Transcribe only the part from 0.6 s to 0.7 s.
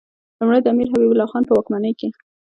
د